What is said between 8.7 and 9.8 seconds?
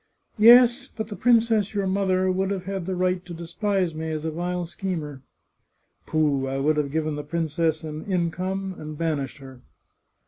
and banished her."